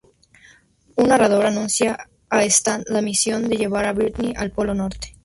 [0.95, 1.95] Un narrador anuncia
[2.27, 5.15] a Stan la misión de llevar a Britney al Polo Norte.